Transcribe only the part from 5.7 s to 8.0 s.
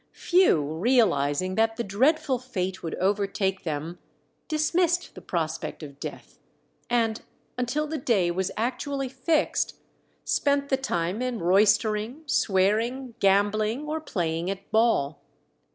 of death, and until the